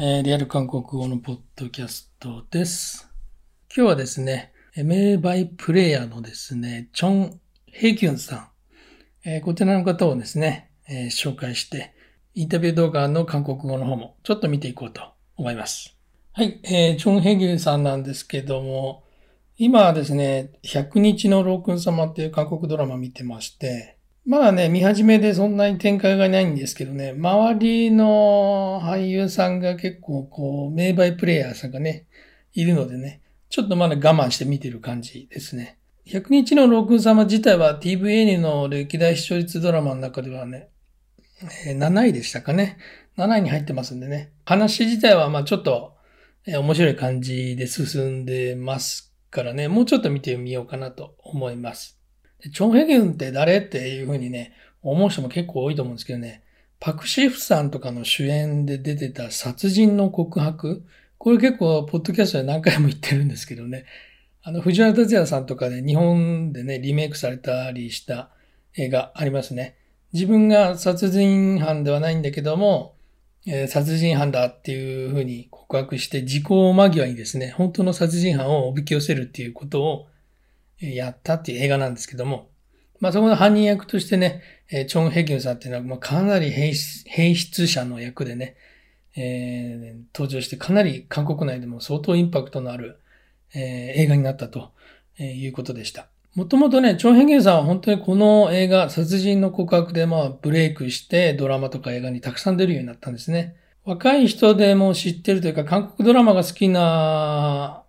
[0.00, 3.10] えー、リアル韓国語のポッドキャストです。
[3.76, 8.36] 今日はですね、名バイプレイヤーのですね、チョン・ヘギュンさ
[9.24, 11.96] ん、えー、こちらの方をですね、えー、紹介して、
[12.36, 15.02] インタビュー動画の韓国語の方もちょっと見ていこうと
[15.36, 15.96] 思います。
[16.32, 19.02] はい、えー、チョン・ヘギュンさんなんですけども、
[19.56, 23.97] 今ですね、100日のロークン様っていう韓国ドラマ見てまして、
[24.28, 32.06] まだね、見始めでそんなに展開がないんですけどね、周りの俳優さんが結構こう、名バイプレイヤーさんがね、
[32.52, 35.78] いるのでね、ちょっとまだ我慢して見てる感じですね。
[36.04, 40.68] 100日のロークン様自体は TVN の歴代視聴率ドラマの中ではね、
[41.64, 42.76] 7位でしたかね。
[43.16, 44.32] 7位に入ってますんでね。
[44.44, 45.96] 話自体はまあちょっと
[46.46, 51.97] 面白い感じで進んでますからね、もうちょっと見てみようかなと思います。
[52.40, 54.52] チョン・ヘギュンって誰っていうふうにね、
[54.82, 56.42] 思う人も結構多いと思うんですけどね、
[56.80, 60.84] パクシフさんとかの主演で出てた殺人の告白、
[61.18, 63.84] これ結構、ポッドキャストで何回も言ってるんですけどね、
[64.42, 68.30] あの、藤原達也さんとかで日本でね、リメイクされたりした
[68.76, 69.76] 映画ありますね。
[70.12, 72.94] 自分が殺人犯ではないんだけども、
[73.46, 80.06] えー、殺人犯だっていうふうに告白して、時効間際にですね、本当の殺人犯をおびき寄せるっていうことを
[80.80, 82.50] やったっていう映画なんですけども、
[83.00, 86.74] まあそこの犯人役としてねえ、チョン・ヘギュンさんっていうのは、まあ、かなり変
[87.34, 88.56] 質者の役でね、
[89.16, 93.00] えー、登場してかなり韓国内でも相当インパクトのある、
[93.54, 94.72] えー、映画になったと
[95.18, 96.08] えいうことでした。
[96.34, 103.56] もともとね、チョン・ヘギュンさんは本当にこの映画、殺人の告白でまあブレイクしてドラマとか映画にたくさん出るようになったんですね。
[103.84, 107.84] 若い人でも知ってるというか、韓国ドラマが好きな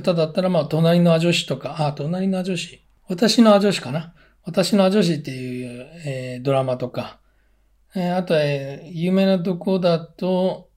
[0.00, 2.82] 方だったら、まあ、隣のア女子とか、あ、隣のア女子。
[3.08, 4.14] 私のア女子かな。
[4.44, 7.20] 私のア女子っていう、えー、ドラマとか、
[7.94, 10.68] えー、あとは、えー、有名なとこだと、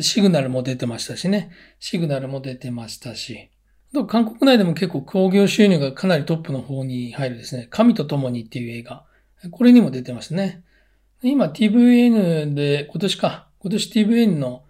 [0.00, 1.50] シグナルも出てましたしね。
[1.78, 3.50] シグナルも出てましたし。
[4.06, 7.66] 韓国内でも結構興行収入がかなりトップの方に入るですね。
[7.70, 9.04] 神と共にっていう映画。
[9.50, 10.62] これにも出てますね。
[11.22, 13.48] 今 TVN で、今年か。
[13.58, 14.64] 今年 TVN の、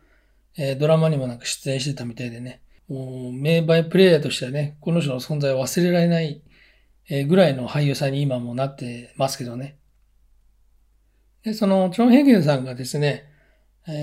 [0.57, 2.63] え、ドラマにもなんか出演してたみたいでね。
[2.91, 6.43] 名バイプレイヤーとしてはね、この人の存在を忘れられない
[7.27, 9.79] ぐらいの俳優さんに今もなってますけどね。
[11.43, 13.25] で、その、チョン・ヘギュンさんがですね、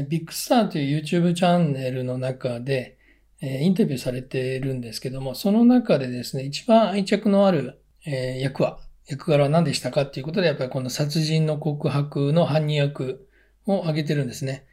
[0.09, 2.97] ビッグスターという YouTube チャンネルの中で、
[3.41, 13.27] インタビューされてるんですけども、その中でですね、一番愛着のある役は、役柄は何でしたかっていうことで、やっぱりこの殺人の告白の犯人役
[13.65, 14.65] を挙げてるんですね。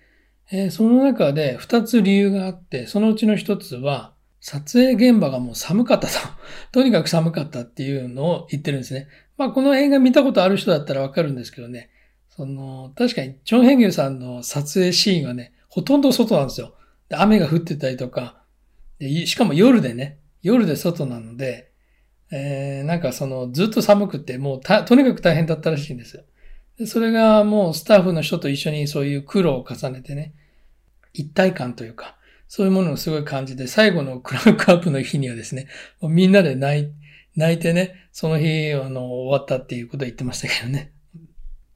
[0.50, 6.12] えー、その中で二つ理由があって、そのうちの一つは、撮影現場がもう寒かったと。
[6.70, 9.08] とにかく寒かったっていうのを言ってるんですね。
[9.38, 11.88] まあこの映画見たことある人だったらわかるんですけどね。
[12.28, 16.74] その、確かに、チョン・ヘンギュさんの撮影シーンはね、ほとんど外なんですよ。
[17.08, 18.42] で雨が降ってたりとか
[18.98, 21.72] で、しかも夜でね、夜で外なので、
[22.30, 26.24] えー、なんかその、ずっと寒くて、もうとにかく大変だったらしいんですよ。
[26.78, 30.34] でそれがもうスタッフの人と一緒にそういう苦労を重ねてね、
[31.12, 32.16] 一体感というか、
[32.48, 35.68] そういうものをすごい感じて、最後のクランクアップの日にはですね、
[36.02, 36.92] みんなで泣い
[37.36, 40.92] 泣いてね、その日、あの、終わったっていうことを言ってましたけどね。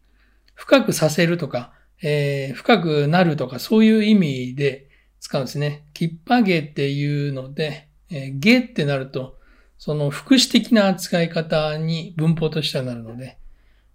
[0.55, 5.85] 深くさせるとか、えー、深くなるとかそういう意味で使うんですね。
[5.93, 9.37] キッパゲっていうので、えー、ゲってなると、
[9.77, 13.37] その副詞的な扱い方に文法としてはなるので、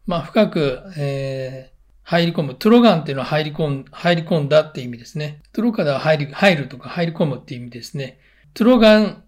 [0.09, 2.55] まあ深く、えー、入り込む。
[2.55, 5.43] トロガンっていうのは入り込ん、入り込んだって意味ですね。
[5.53, 8.19] トロカダは入り、入るとか入り込むって意味ですね。
[8.55, 9.23] トロガン、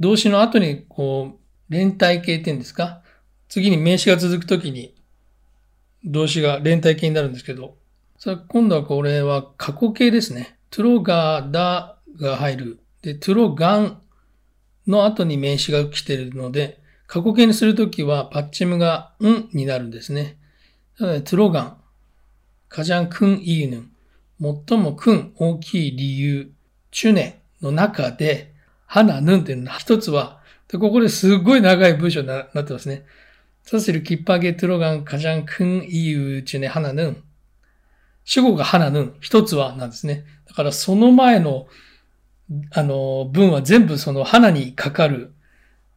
[0.00, 3.00] 動詞の後にこう、連帯形っていうんですか？
[3.48, 4.94] 次に名詞が続くときに
[6.04, 7.76] 動詞が連帯形になるんですけど、
[8.18, 10.58] さあ今度はこれは過去形ですね。
[10.70, 12.80] トロガダが入る。
[13.02, 14.02] で、トロガン
[14.88, 16.81] の後に名詞が来てるので、
[17.12, 20.38] 過去形にするときはパッチムがんになるんですね。
[20.98, 21.76] なので、トゥロガン、
[22.70, 23.90] カジャンクンイーヌン、
[24.66, 26.50] 最もクン大きい理由、
[26.90, 28.54] チュネの中で、
[28.86, 33.04] ハナヌンっていうの一つは、でここですっごい長い文章になってますね。
[33.62, 37.22] サシルキッパゲトロガンカジャンクンイユチュネハナヌン。
[38.24, 40.24] 主語がハナヌン、一つはなんですね。
[40.46, 41.66] だからその前の、
[42.70, 45.31] あの、文は全部その花にかかる、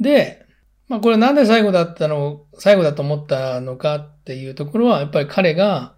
[0.00, 0.44] で、
[0.89, 5.93] まあこれなんで最後だったの、最後だと思ったのかっていうところは、やっぱり彼が、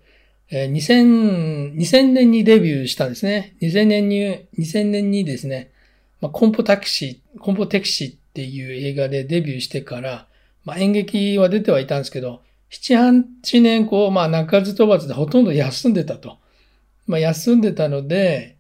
[0.50, 3.56] えー、2000、2000年にデビューしたんですね。
[3.62, 5.72] 2000年に、2000年にですね、
[6.22, 10.28] まあ、コンポタクシー、コンポテクシーっていう映画でデビューしてから、
[10.64, 12.42] まあ、演劇は出てはいたんですけど、
[12.72, 16.38] 7、8年こう、まあ、泣かず飛ばずでほとんど休んでたと。
[17.08, 18.58] まあ、休んでたので、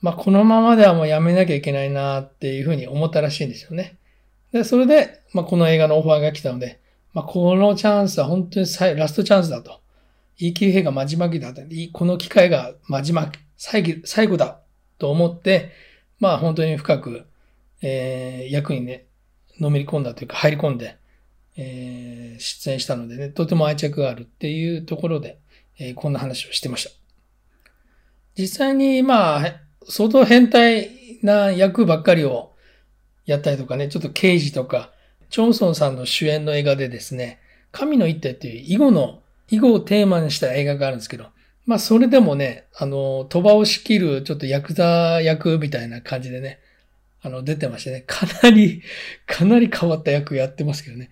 [0.00, 3.96] まあ、このままではもうやめなきゃいけないなっていうふうに思ったらしいんですよね。
[4.52, 6.80] で、それで、まあ、この映画のオファーが来たので、
[7.14, 9.80] まあ、このチャンスは本当に最ラストチャンスだと。
[10.38, 11.62] EQA がまじまきだと。
[11.92, 14.60] この機会がまじまき、最後最後だ
[14.98, 15.70] と思って、
[16.18, 17.26] まあ本当に深く、
[17.80, 19.06] えー、役にね、
[19.60, 20.96] のめり込んだというか入り込んで、
[21.56, 25.38] えー、出演したのでね、とても愛着があるっていうところで、
[25.78, 26.90] えー、こんな話をしてました。
[28.36, 30.90] 実際に、まあ、相当変態
[31.22, 32.51] な役ばっかりを
[33.26, 34.90] やったりとかね、ちょっと刑事とか、
[35.30, 37.40] チョンソンさんの主演の映画でですね、
[37.70, 41.26] 神の一手っていう囲碁の囲碁をテーマにした映画があるんですけど、
[41.66, 46.58] まあそれでもね、あの、鳥羽を仕切るちょっとヤクザ役みたいな感じでね、
[47.22, 48.82] あの、出てましてね、かなり、
[49.26, 51.04] かなり変わった役やってますけどね。
[51.04, 51.10] やっ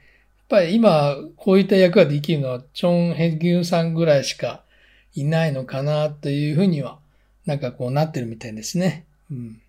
[0.49, 4.65] ぱり今、こういった役ができるのは、チョン・ヘギュンさんぐらいしか
[5.15, 6.99] いないのかなというふうには、
[7.47, 9.05] なんかこうなってるみたいですね。
[9.31, 9.61] うん。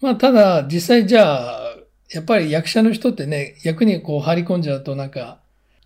[0.00, 1.65] まあただ、実際じゃあ、
[2.10, 5.40] やっぱり役者の人ってね、役にこう張り込んじゃうとなんか、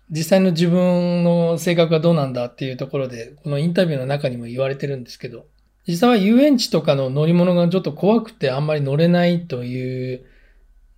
[0.09, 5.45] 実際の自分の性格がどうなんだっていうところで、このインタビューの中にも言われてるんですけど、
[5.87, 10.25] 実際は遊園地とかの乗り物がちょっと怖くてあんまり乗れないという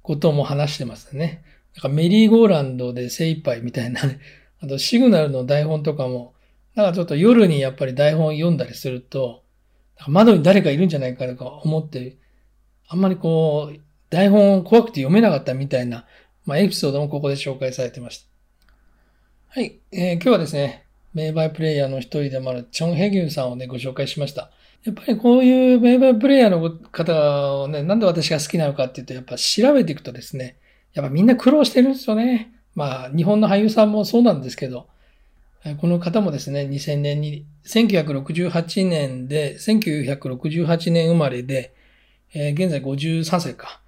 [0.01, 1.43] ことも話してますね。
[1.75, 4.19] なんかメリーゴーランドで精一杯みたいなね。
[4.59, 6.33] あとシグナルの台本とかも、
[6.75, 9.43] なんかちょっと夜にやっぱり台本読んだりすると、
[10.07, 12.17] 窓に誰かいるんじゃないかとか思って、
[12.87, 13.79] あんまりこう、
[14.13, 16.05] 台本を怖くて読めなかったみたいな、
[16.45, 18.27] まあエピソードもここで紹介されてました。
[19.49, 24.51] はい、えー、今日はですね、名バイプレイヤーの一人でもあるチョン・ヘギュンさんをね、ご紹介しました。
[24.83, 30.57] やっぱりこういう名バイプレイヤーの方をね、なんで私が好きなのかっていうと、やっぱ調べていくとですね、
[30.93, 32.53] やっぱみんな苦労してるんですよね。
[32.75, 34.87] まあ、日本の俳優さんもそうなんですけど、
[35.79, 41.73] この方もですね、2000年に、1968年で、1968年生まれで、
[42.33, 43.82] えー、現在53歳か。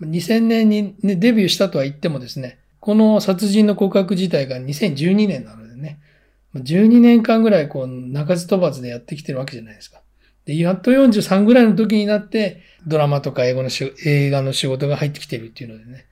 [0.00, 5.98] 2000年に、ね、デビューしたとは言ってもですね、この殺人の告白自体が2012年なのでね、
[6.54, 10.00] 12年間ぐらいこう、泣かず飛ばずでやってきてるわけじゃないですか。
[10.46, 13.68] で、やっと43ぐらいの時になって、ドラマとか英語の
[14.04, 16.06] 映画の仕事が入ってきてるっていうのでね、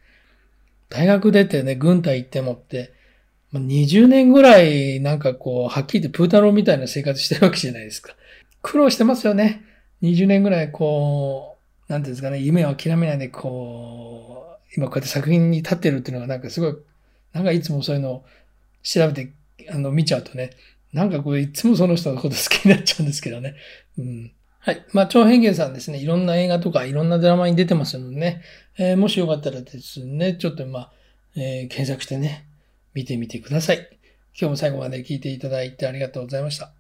[0.90, 2.92] 大学出てね、軍隊行ってもって、
[3.54, 8.14] 20年ぐらいなんかこう、はっきり言ってプータローみたいな生活してるわけじゃないですか。
[8.62, 9.62] 苦労してますよね。
[10.02, 11.57] 20年ぐらいこう、
[11.88, 16.76] なんていうんですかね、夢を諦めないでこう、今こうやって作品に立ってるっていうのがなんかすごい、
[17.32, 18.24] なんかいつもそういうのを
[18.82, 19.32] 調べて、
[19.70, 20.50] あの、見ちゃうとね、
[20.92, 23.54] なんかこれいつもその人のこと好きになっちゃうんですけどね。
[23.98, 24.32] うん。
[24.60, 24.84] はい。
[24.92, 28.42] まあ、長編元さんですね、いろんな映画とかいろんなドラマに出てますのでね、
[28.76, 30.92] えーもしよかったらですね、ちょっとまあ、
[31.36, 32.46] えー検索してね、
[32.94, 33.88] 見てみてください。
[34.38, 36.77] 今日も最後まで聞いていただいてありがとうございました。